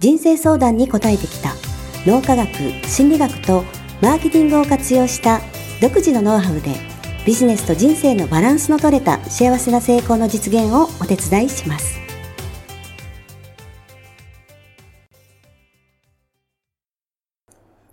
[0.00, 1.54] 人生相談に応えてきた
[2.06, 2.48] 脳科学、
[2.88, 3.64] 心理学と
[4.00, 5.42] マーケティングを活用した
[5.82, 6.74] 独自のノウハウで
[7.26, 12.00] ビジネスと人生のバランスの取れた幸せな成功の実現をお手伝いします。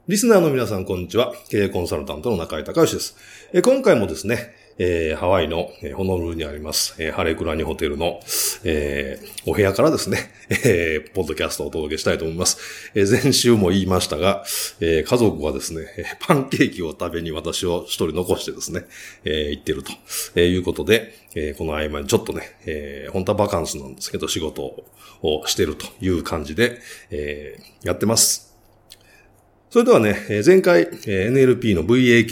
[0.07, 1.33] リスナーの皆さん、こんにちは。
[1.49, 3.17] 経営コンサルタントの中井隆義です。
[3.51, 8.19] え今回もですね、えー、ハワイの、えー、ホノルルにあります、えー、ハレクラニホテルの、
[8.63, 12.91] えー、お部屋からですね、 えー、ポッドキャストをお届けしたいと思います。
[12.93, 14.43] えー、前週も言いましたが、
[14.79, 18.85] えー、家族はですね、パンケーキを食べに私を一人残してですね、
[19.25, 19.91] えー、行ってると、
[20.35, 24.61] えー、いうことで、えー、この合間にちょっとね、えー、本当はバカンスなんですけど、仕事
[25.21, 28.55] をしてるという感じで、えー、やってます。
[29.69, 32.25] それではね、前回、NLP の VA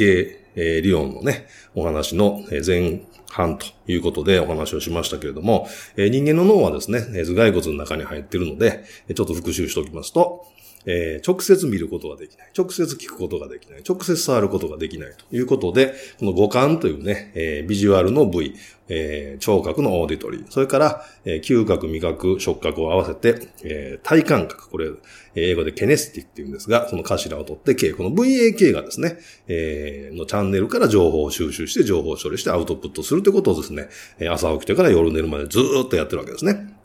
[0.56, 10.46] えー、理論のね、お話の前半ということでお話をしましたけれども、えー、人間の脳はですね、頭蓋骨の中に入っているので、ちょっと復習しておきますと、
[10.86, 12.52] えー、直接見ることができない。
[12.58, 13.84] 直接聞くことができない。
[13.88, 18.56] 直接触ることができないということで、この五感というね、えー、ビジュアルの部位、
[18.88, 24.92] えー、聴覚のオーディトリー、それから、えー、嗅覚、味覚、触覚を合わせて、えー、体感覚、これ、
[25.34, 33.90] 英語でケネスティックって言うんですが、その頭を取って K、この VAK がですね、えー、のチャンネルから情報を収集して情報処理してアウトプットするということをですね、
[34.30, 36.76] 朝起きてから夜寝るまでずーっとやってるわけですね。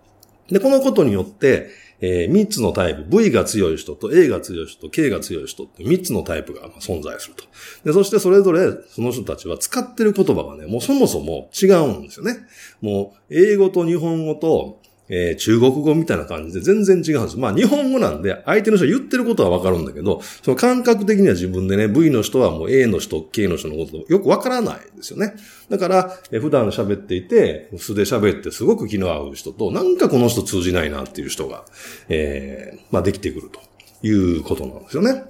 [0.49, 1.69] で、このことによって、
[2.01, 7.45] えー、3つのタイプ、V が強い人と A が強い人と K が強い人って3つのタイプが存在すると。
[7.85, 12.39] で、そしてそれぞれその人たちは使ってる言葉がね、もうそもそも違うんですよね。
[12.81, 14.80] もう、英語と日本語と
[15.11, 17.37] えー、中国語みたいな感じで全然違うんです。
[17.37, 25.35] まあ日本語なんで相手の人言ってることはわかるんだけど、その感覚的には自分でね、V の人はもう A の人、K の人のことよくわからないですよね。
[25.69, 31.65] だから、えー、普段喋っていて、素で喋ってすごく気の合う人と、なんかこの人通じないなっていう人が、
[32.09, 33.61] えー、まあできてくると
[34.07, 35.25] いうことなんですよね。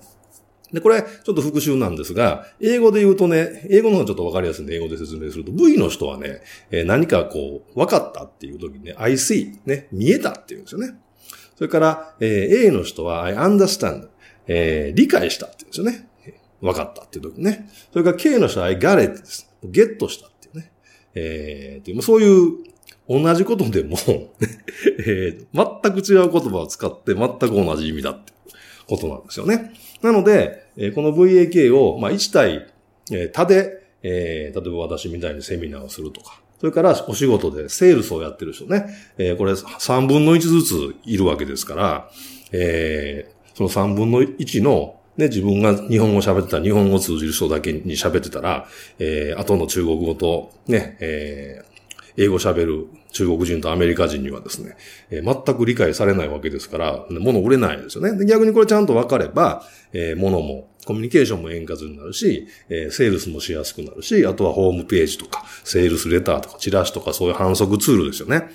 [0.73, 10.95] で、これ、ちょっと復習なんですが、英語で言うとね、英語の方がちょっとわかりやすいんで、英語で説明すると、V の人はね、えー、何かこう、分かったっていう時にね、I see、ね、見えたっていうんですよね。
[11.57, 14.09] それから、えー、A の人は I understand、
[14.47, 16.09] え、理解したっていうんですよね。
[16.61, 17.69] 分かったっていう時ね。
[17.93, 19.51] それから K の人は I got it です。
[19.65, 20.73] ゲットしたっていうね。
[21.15, 22.53] えー、そういう
[23.09, 23.97] 同じことでも
[25.07, 28.33] えー、全く違う言葉を使って全く同じ意味だって
[28.91, 29.73] ことなんですよね。
[30.03, 32.67] なので、この VAK を、まあ、1対、
[33.13, 38.87] え他で、え、例えば私みたいにセミナーをするとか、それからお仕事でセールスをやってる人ね、
[39.17, 42.11] え、これ3分の1ずついるわけですから、
[42.53, 48.67] え、その3分の1のね、自分が日本語喋ってたら日本語を通じる人だけに喋ってたら、
[48.99, 51.63] えー、後の中国語とね、え、
[52.17, 54.77] 英語喋る中国人とアメリカ人にはですね、
[55.11, 58.25] えー、全く理解されないわけですから、物売れないですよね。
[58.27, 68.49] 逆にこれちゃんと分かれば、えー、物も、コミュニケーションも円滑になるし、えー、セールスもしやすくなるし、あとはホームページとか、セールスレターとか、チラシとかそういう反則ツールですよね。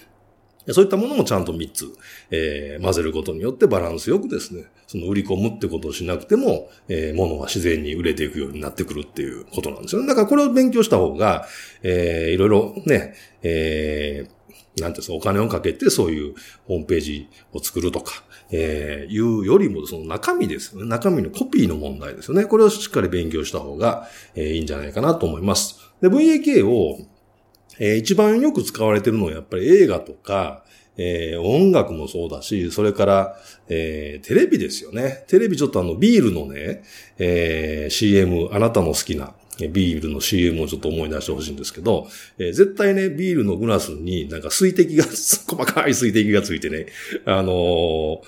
[0.73, 1.85] そういったものもちゃんと3つ、
[2.31, 10.07] えー、混ぜることによってバランスよくですね、その売り込むってことをしなくても、えー、物が自然に売れていくようになってくるっていうことなんですよね。
[10.07, 11.45] だからこれを勉強した方が、
[11.83, 16.33] えー、いろいろね、えー、なんていうんですか、お金をかけてそういう
[16.65, 20.89] ホームページを作るとか、えー、いうよりも、その中身ですよね。
[20.89, 22.45] 中身のコピーの問題ですよね。
[22.45, 25.79] これをしっかり勉強した方が、えー、いいんじゃないかなと思います。
[26.01, 26.99] で、VAK を、
[27.79, 30.63] えー、一番よく使われてるのはやっぱり映画とか、
[30.97, 33.35] えー、音楽もそうだし、それから、
[33.67, 35.25] えー、テレビですよね。
[35.27, 36.83] テレビちょっとあの、ビールのね、
[37.17, 42.07] えー、CM、あなたの好きな、ビールの CM をちょっと思い出してほしいんですけど、
[42.37, 45.03] えー、絶対ね、ビールのグラスになんか水滴が、
[45.47, 46.87] 細かい水滴がついてね、
[47.25, 48.21] あのー、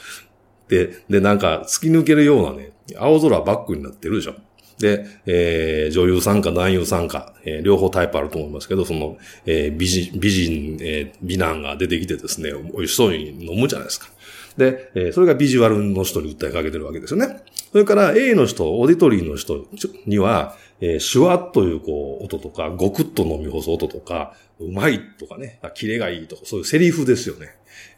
[0.69, 4.35] で、で、なんか突き抜けるようなね、青空バックになってるでしょ。
[4.79, 14.09] で、えー、女優さんか男優さんか、えー、両方タイプあると思いますけど、その、えー、美人、美人、えー、美男が出てきてですね、美味しそうに飲むじゃないですか。
[14.57, 17.44] で、えー、それがビジュアルの人に訴えかけてるわけですよね。
[17.71, 19.65] それから A の人、オーディトリーの人
[20.06, 27.50] には、えー、シュワッというこう音とか、ゴクッと飲み干す音とか、うまいとかね、キレがいいとか、そういうセリフですよね。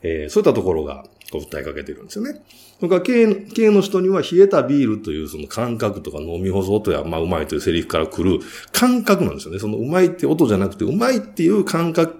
[0.01, 2.41] えー、そういったところがこう訴えかけてるんですよね。
[2.79, 8.39] それから、K の人には冷えたビールというその感覚とか飲み干す音や、まあ、うまいというセリフから来る
[8.71, 9.59] 感覚なんですよね。
[9.59, 12.15] そのうまいって音じゃなくて、うまいっていう感覚、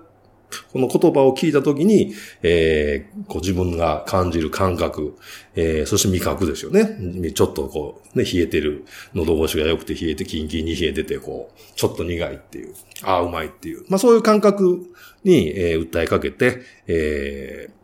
[0.72, 5.18] この言葉を聞いたときに、えー、こう自分が感じる感覚、
[5.56, 7.32] えー、そして味覚ですよね。
[7.32, 12.74] ちょっとこう、ね、冷えてる、喉越しが良くて冷えて、キンキンに冷えてて、こう、ちょっと苦いっていう、
[13.04, 13.86] ああ、うまいっていう。
[13.90, 14.86] まあそういう感覚
[15.24, 17.80] に、えー、訴えかけて、えー、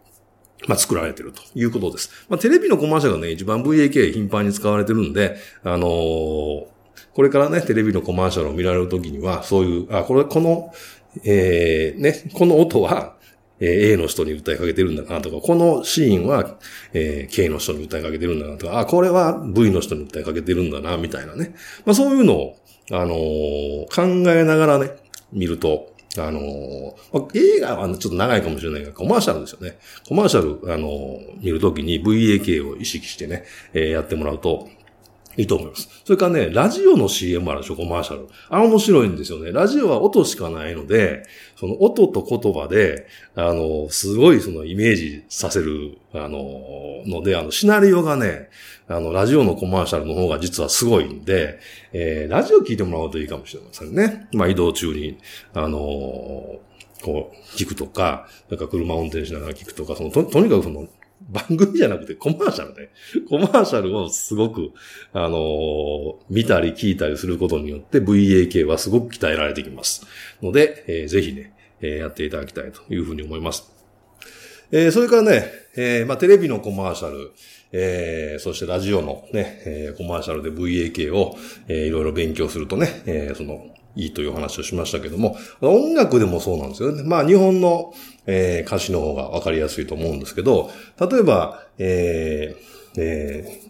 [0.68, 2.26] まあ、作られてるということです。
[2.30, 6.66] まあ、テレビのコマーシャルがね、一番 VAK 頻繁に使われてるんで、あのー、
[7.14, 10.74] これからね、テレビのコマーシャルを見られるときには、そういう、あ、これ、この、
[11.24, 13.16] えー、ね、この音は、
[13.60, 16.58] えー、A の人に訴えかけてるんだなとか、このシーンは、
[16.94, 21.56] えー、K の人に訴えかけてるんだなとか、あ、これは V の人に訴えかけてるんだな、みたいなね。
[21.86, 22.58] まあ、そういうのを、
[22.92, 24.92] あのー、考えながらね、
[25.32, 29.78] 見ると、あのー、映画はちょっと長いかもしれないが、コマーシャルですよね。
[30.08, 34.68] コマーシャル、あのー、見るときに VAK を意識してね、えー、やってもらうと、
[35.38, 35.90] いいと思います。
[36.06, 38.28] それからね、ラジオの CM あるでしょ、コマーシャル。
[38.50, 39.52] あ面白いんですよね。
[39.52, 41.24] ラジオは音しかないので、
[41.56, 48.50] その音と言葉で、あの、すごいそのイメージさせる、あの、ので、あの、シナリオがね、
[48.88, 51.60] あの、ラジオのコマーシャルの方が実はすごいんで、
[51.92, 54.28] えー、ラジオ聞いてもらうといいかもしれませんね。
[54.34, 55.18] まあ、移動中に、
[55.54, 55.80] あの
[57.02, 60.88] こう、聞くとか、なんか車運転しながら聞くとか、そのと、とにかくその、
[61.22, 62.90] 番組じゃなくてコマーシャルね。
[63.28, 64.72] コマーシャルをすごく、
[65.14, 70.06] あのー、見たり聞いたりすることによって VAK はすごく鍛えられてきます。
[70.42, 73.72] ので、えー、ぜひね、えー、やっていただきたいというふうに思います。
[74.72, 77.32] えー、それからね、えー、まあ、テレビのコマーシャル、
[77.72, 87.04] えー、そしてラジオのね、えー、コマーシャルで VAK を、えー、いろいろ勉強するとね、えー、その、いいという話をしましたけども、音楽でもそうなんですよね。
[87.04, 87.94] まあ日本の、
[88.26, 90.70] えー、歌詞の方がわかりやすいと思うんですけど、
[91.00, 93.62] 例えば、えー、え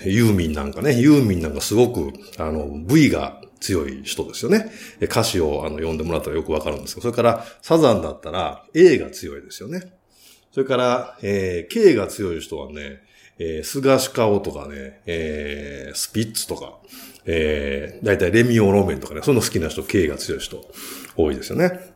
[0.00, 4.70] ー、ユーミンなんかね、ユーミンなんかすごく、あの、V が強い人ですよね。
[5.00, 9.94] 歌詞をあの読んでもらったらよくわかるんですけど、それからサザンだったら A が強いですよね。
[10.52, 13.00] それから、えー、K が強い人はね、
[13.38, 16.74] えー、スガシカオとかね、えー、スピッツとか、
[17.26, 20.64] えー、だいたいレミオロメンとかね、その好きな人、K が強い人、
[21.16, 21.94] 多いですよね。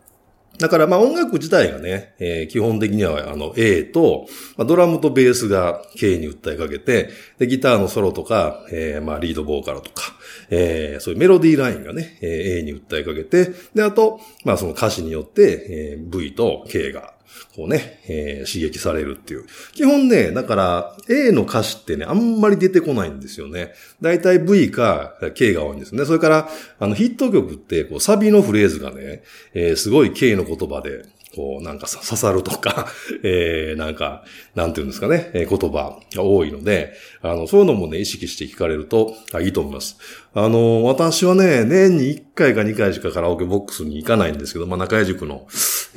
[0.58, 4.26] だからまあ音楽自体がね、えー、基本的にはあの A と、
[4.56, 10.02] まあ、ドラムとベースが K に訴えかけて、で、ギターのソロとか、えー、まあリードボーカルとか、
[10.50, 17.14] えー、そういうメロディーラインがね、えー、A に訴えかけて、で、あと、まあその歌詞によって、えー、V と K が
[17.56, 19.46] こうね、えー、刺激されるっていう。
[19.73, 23.73] 基本ね、だから A の歌詞ってね、あんまり出てこないんですよね。
[24.00, 26.05] だいたい V か K が多いんですね。
[26.05, 26.49] それから、
[26.79, 29.23] あのヒット曲って、こうサビのフレーズがね、
[29.55, 31.05] えー、すごい K の言葉で、
[31.35, 32.88] こう、なんか刺さるとか、
[33.23, 34.25] えー、なんか、
[34.55, 39.99] なんていうんですかね、言葉が多いので、あの、そういうのもね、意識して聞かれると、いいと思います。
[40.35, 45.46] あの、私はね、年に1回か2回しかカラオケボックスに行かないんですけど、まあ、中井塾の、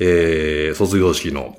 [0.02, 1.56] えー、卒業式の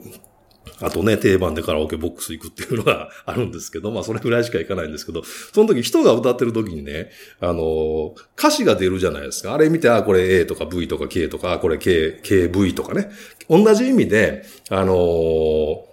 [0.81, 7.10] あとね、定番でカラオケボックス行くっていうのが あるんですけど、まあそれぐらいしか行かないんですけど、その時人が歌ってる時にね、
[7.40, 9.54] あの、歌詞が出るじゃないですか。
[9.54, 13.10] あれ見て、あ、これ A とか V とか K とか、これ K、KV とかね。
[13.50, 15.86] 同じ意味で、あの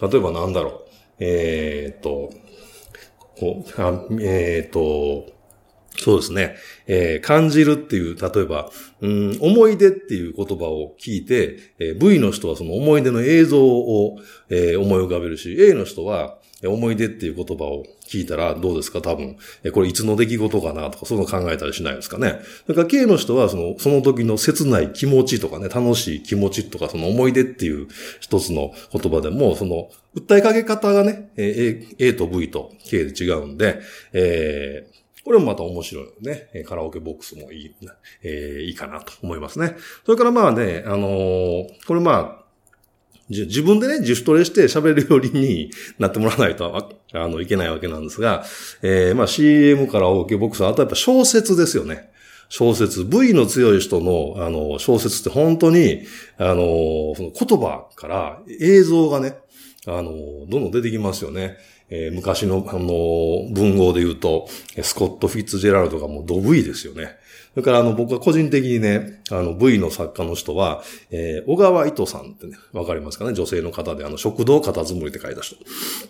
[0.00, 0.90] 例えばなんだろう。
[1.18, 2.30] えー、っと、
[4.20, 5.35] えー、っと、
[5.98, 6.56] そうですね。
[6.86, 19.02] えー、感じるっていう、例えば、うん、思い出っていう言葉を聞いて、えー、V の人はその思い出の映像を、えー、思い浮かべるし、A の人は思い出っていう言葉を聞いたらどうですか？
[19.02, 19.36] 多分。
[19.62, 22.40] えこれいつの出来事かなとか、そういうの考えたりしないですかね。
[22.66, 27.88] それから K の人はその、その時の切ない気持ちとかね、楽しい気持ちとか、その思い出っていう
[28.20, 33.80] 一つの言葉でも、その、訴えかけ方がね、え A, A と V と K で違うんで、
[34.12, 36.64] えーこれもまた面白いね。
[36.68, 37.74] カラオケボックスもいい、
[38.22, 39.74] えー、いいかなと思いますね。
[40.04, 42.44] それからまあね、あのー、これまあ、
[43.28, 48.44] 自分でね、自主トレして喋るよりになってもらわないと、あの、いけないわけなんですが、
[48.82, 52.08] えー、まあ CM カラオケボックス、あとやっぱ小説ですよね。
[52.48, 56.02] 小説、V の強い人の、あの、小説って本当に、
[56.38, 59.34] あの、その言葉から映像がね、
[59.88, 60.12] あの、
[60.46, 61.56] どんどん出てきますよね。
[61.88, 64.48] えー、昔の、あの、文豪で言うと、
[64.82, 67.16] スコット・フィッツジェラルドがもうド V ですよね。
[67.54, 73.34] それからあの、僕は個人的にね、あの、V の作家の人は、えー、小川糸さんってね、わかりますかね？
[73.34, 75.56] 女性の方で、あの、食堂片づむりって書いた人。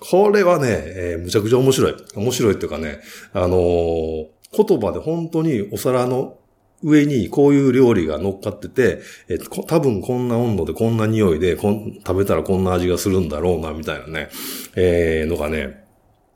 [0.00, 1.94] これはね、えー、むちゃくちゃ面白い。
[2.16, 3.00] 面白いっていうかね、
[3.32, 6.38] あのー、言葉で本当にお皿の
[6.82, 14.28] 上にこういう料理が乗っかってて、えっと多分こんな温度でこんな匂いでこん、食べたらこんな味がするんだろうな、みたいなね、
[14.76, 15.86] えー、のがね、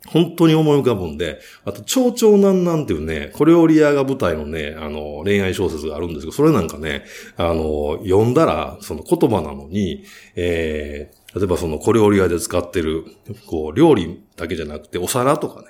[0.09, 7.05] 本当に思い浮かぶんで、あと、蝶々なんなんていうね、コレオリアが舞台のね、あの、恋愛小説があるんですけど、それなんかね、
[7.37, 10.05] あの、読んだら、その言葉なのに、
[10.37, 13.05] えー、例えばそのコレオリアで使ってる、
[13.47, 15.69] こう、料理だけじゃなくて、お皿とかね、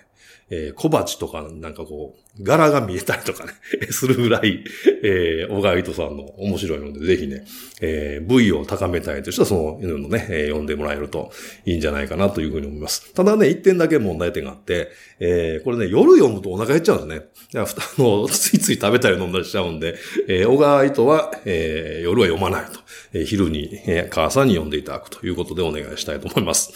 [0.50, 3.52] えー、小鉢とかなんかこう、柄が見えたりとかね、
[3.90, 4.64] するぐらい、
[5.02, 7.44] えー、小川糸さんの面白いので、ぜひね、
[7.80, 11.30] えー、部位を高めたいとしたら、その犬のね、えー、読んでもらえると
[11.66, 13.12] いいんじゃないかなというふうに思います。
[13.14, 14.88] ただね、一点だけ問題点があって、
[15.20, 17.60] えー、これね、夜読むとお腹減っちゃうんですね。
[17.60, 17.66] あ
[17.98, 19.94] の、ついつい食べたり飲んだりしちゃうんで、
[20.26, 22.80] えー、小川糸は、えー、夜は読まないと。
[23.12, 26.72] えー、昼に、えー、母さんに読んでいただくということでお願いしたいと思います。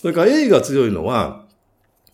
[0.00, 1.44] それから A が強いのは、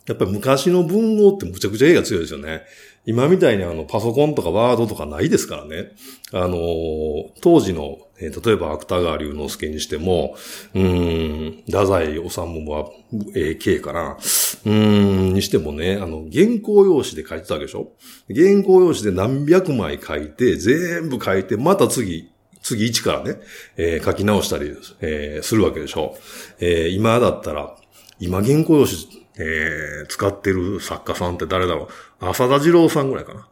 [0.07, 2.62] やっぱり昔の文豪ってむちゃくちゃ絵が強いですよね。
[3.04, 5.92] 今みたいにあのパソコンとかワードとかないですからね。
[6.33, 10.37] あのー、当時の、えー、例えば芥川龍之介にしても、
[10.75, 12.90] うん、太宰治は、
[13.35, 14.16] えー、K かな。
[14.64, 17.92] うーん、にしてもね、あの、原稿用紙で書いてたわけでしょ？
[18.33, 22.32] 原稿用紙で何百枚書いて、全部書いて、また次、
[22.62, 23.40] 次1からね、
[23.76, 26.21] えー、書き直したり、えー、するわけでしょう。
[26.61, 27.75] えー、今だったら、
[28.19, 31.88] 今原稿用紙えー、使ってる作家さんって誰だろ
[32.21, 32.26] う。
[32.26, 33.49] 浅田二郎さんぐらいかな。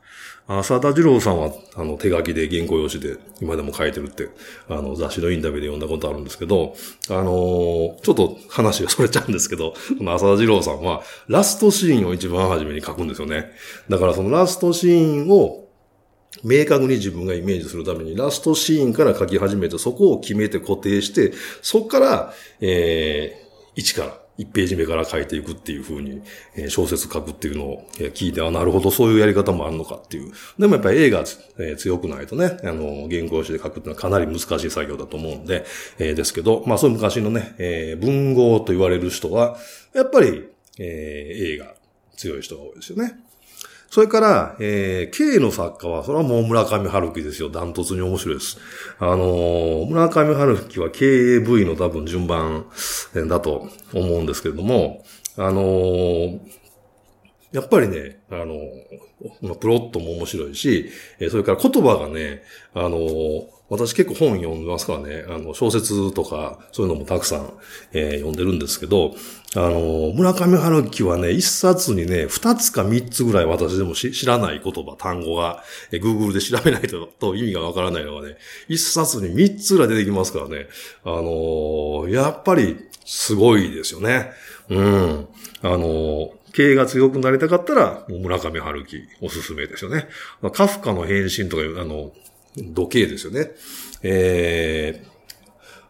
[0.59, 4.29] 浅田二郎さんは、あの、手書きで原稿用紙で今でも書いてるって、
[4.69, 6.75] あの、雑誌のインタビューで読んだことあるんですけど、
[7.09, 13.53] あのー、ちょっと話がそれちゃうんですけど、その浅田二郎さんは、ラストシーンを一番初めに書くんですよね。
[13.89, 15.70] だからそのラストシーンを、
[16.45, 26.23] 明確に自分がイメージするために、ラストシーンから書き始めて、そこを決めて固定して、そこから、えー、1から1ページ目から書いていくっていう風に、
[26.57, 30.33] え小説書くっていうのを聞いて、あ、なるほど、そういうやり方もあるのかっていう。
[30.59, 31.25] でもやっぱり映画、
[31.59, 35.67] え強くないとね、あの、原稿紙で書くっていうのはかなり難しい作業だと思うんで、
[35.99, 39.59] えー、ですけど、まあそういう昔のね、えー、文豪と言われる人は、
[39.93, 41.75] やっぱり、えー、映画
[42.17, 43.30] 強い人が多いですよね。
[43.91, 47.51] それから、えー、K の作家は、それはもう村上春樹ですよ。
[47.51, 48.57] ダントツに面白いです。
[49.01, 52.67] あのー、村上春樹は KAV の多分順番
[53.29, 55.05] だと思うんですけれども、
[55.37, 56.41] あのー、
[57.53, 60.91] やっぱりね、あの、プロットも面白いし、
[61.31, 62.43] それから言葉がね、
[62.75, 62.99] あの
[63.71, 67.53] 私結構本読んでますからね、あの、小説とか、そういうのもたくさん、
[67.93, 69.15] えー、読んでるんですけど、
[69.55, 80.67] あの、村上春樹はね、一冊にね、二つか三つぐらい私でも知らない言葉、単語が、えー、Google で調べないとと意味がわからないのがね、一冊に三つぐらい出てきますからね、
[81.05, 84.33] あの、やっぱりすごいですよね。
[84.69, 85.29] うん。
[85.63, 90.09] あの、経営が強くなりたかったら、村上春樹おすすめですよね。
[90.41, 92.13] まカフカの変身とかいう、あの、
[92.75, 93.51] 時計ですよね。
[94.03, 95.05] え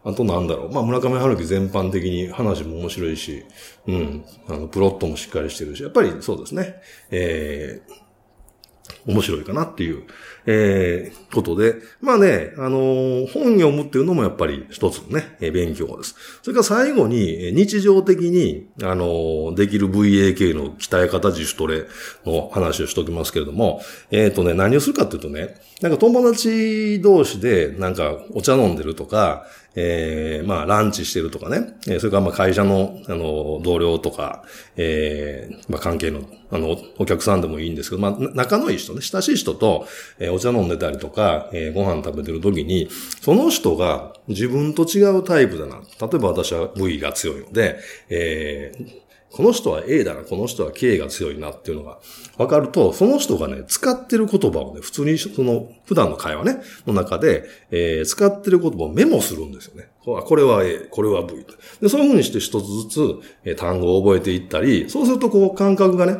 [0.03, 0.71] ー、あとなんだろう。
[0.71, 3.43] まあ、村上春樹全般的に話も面白いし、
[3.87, 6.75] うん、あの、プロットもしっかりしてるし、やっぱりそうですね。
[7.09, 10.03] えー、面白いかなっていう、
[10.45, 16.15] えー、ことで、まあね、あのー、本読むっていうのもやっぱり一つのね、えー、勉強です。
[16.41, 21.85] それから最後に、日常的に、あのー、できる VAK の鍛え方自主トレ
[22.25, 34.43] の話をしておきますけれども、えっ、とね、何をするかっていうとね、なんか友達同士でなんかお茶飲んでるとか、えー、まあ、ランチしてるとかね、えー、それからまあ会社の、あの、同僚とか、
[34.75, 39.87] えー、まあ関係の、あの、お客さんでもいいんですけど、まあ、仲のいい人ね、親しい人と、
[40.19, 42.89] えー、お茶飲んでたりとか、えー、ご飯食べてる時に、
[43.21, 45.77] その人が自分と違うタイプだな。
[45.77, 49.01] 例えば私は V が強いので、えー、
[49.31, 51.99] この人は A だな、この人は K が強いなっていうのが
[52.37, 59.87] 分かると、その人がね、使ってる言葉をね、普通にその、普段の会話ね、の中で、えー、使ってる言葉をメモするんですよね。
[60.03, 61.45] これは A、これは V
[61.81, 61.87] で。
[61.87, 62.99] そういう風にして一つずつ、
[63.45, 66.17] えー、単語を覚えていったり、そうするとこう感覚がね、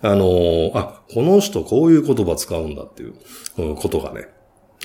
[0.00, 3.14] あのー、あ、この人こういう言葉使うんだっていう、
[3.76, 4.28] ことがね、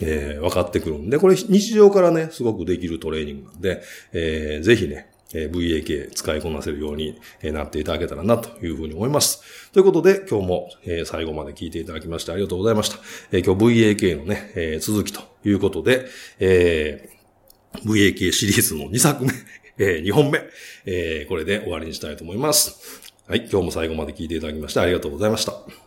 [0.01, 3.81] えー、分かってくるんで、これ日常からね、すごくできるトレーニングなんで、
[4.13, 9.71] えー、ぜひね、え VAK 使いこなせるようになっていただけたらなというふうに思います。
[9.71, 10.69] ということで、今日も
[11.05, 12.97] 最後まで聞いていただきましてありがとうございました。
[13.31, 16.05] え今日 VAK のね、え続きということで、
[16.39, 17.09] え、
[17.85, 19.33] VAK シリーズの2作目、
[19.79, 20.41] え2本目、
[20.85, 23.01] えこれで終わりにしたいと思います。
[23.27, 25.86] はい、今日も最後まで聞いていただきましてありがとうございました。